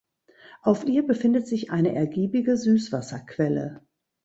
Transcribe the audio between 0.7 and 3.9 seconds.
ihr befindet sich eine ergiebige Süßwasserquelle.